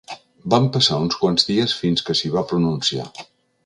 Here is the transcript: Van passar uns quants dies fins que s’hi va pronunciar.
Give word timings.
Van 0.53 0.65
passar 0.77 0.97
uns 1.03 1.19
quants 1.25 1.47
dies 1.51 1.79
fins 1.83 2.07
que 2.09 2.19
s’hi 2.21 2.35
va 2.39 2.47
pronunciar. 2.55 3.11